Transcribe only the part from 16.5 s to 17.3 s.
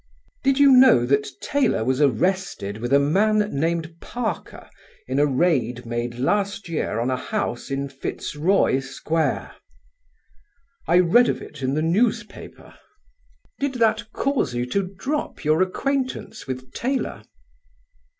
Taylor?"